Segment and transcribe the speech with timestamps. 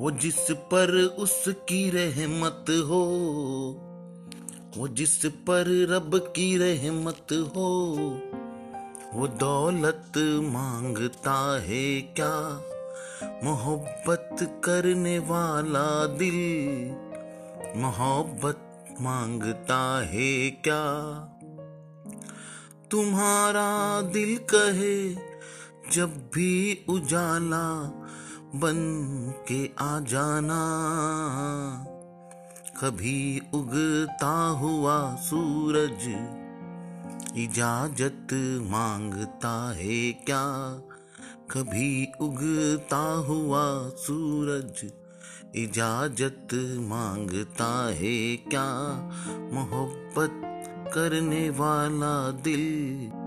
[0.00, 3.04] वो जिस पर उसकी रहमत हो,
[4.76, 7.94] वो जिस पर रब की रहमत हो,
[9.14, 12.64] वो दौलत माँगता है क्या?
[13.44, 16.40] मोहब्बत करने वाला दिल
[17.80, 20.84] मोहब्बत माँगता है क्या?
[22.90, 25.14] तुम्हारा दिल कहे,
[25.92, 27.96] जब भी उजाला
[28.54, 28.76] बन
[29.48, 30.60] के आ जाना।
[32.80, 36.08] कभी उगता हुआ सूरज
[37.38, 38.26] इजाज़त
[38.70, 40.72] माँगता है क्या?
[41.50, 44.92] कभी उगता हुआ सूरज
[45.56, 46.48] इजाज़त
[46.80, 48.92] माँगता है क्या?
[49.52, 50.40] मोहब्बत
[50.94, 53.19] करने वाला दिल